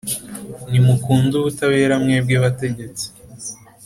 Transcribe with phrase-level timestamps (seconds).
[0.69, 3.49] Nimukunde ubutabera, mwebwe bategetsi b’isi,